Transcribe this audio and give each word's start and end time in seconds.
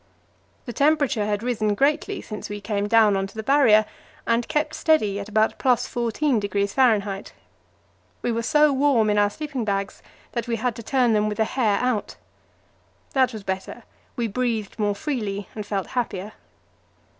The 0.65 0.73
temperature 0.73 1.27
had 1.27 1.43
risen 1.43 1.75
greatly 1.75 2.23
since 2.23 2.49
we 2.49 2.59
came 2.59 2.87
down 2.87 3.15
on 3.15 3.27
to 3.27 3.35
the 3.35 3.43
Barrier, 3.43 3.85
and 4.25 4.47
kept 4.47 4.73
steady 4.73 5.19
at 5.19 5.29
about 5.29 5.59
+ 5.59 5.59
14° 5.59 6.73
F. 7.27 7.33
We 8.23 8.31
were 8.31 8.41
so 8.41 8.73
warm 8.73 9.11
in 9.11 9.19
our 9.19 9.29
sleeping 9.29 9.63
bags 9.63 10.01
that 10.31 10.47
we 10.47 10.55
had 10.55 10.75
to 10.77 10.81
turn 10.81 11.13
them 11.13 11.27
with 11.29 11.37
the 11.37 11.45
hair 11.45 11.77
out. 11.81 12.15
That 13.13 13.31
was 13.31 13.43
better; 13.43 13.83
we 14.15 14.27
breathed 14.27 14.79
more 14.79 14.95
freely 14.95 15.47
and 15.53 15.67
felt 15.67 15.85
happier. 15.93 16.31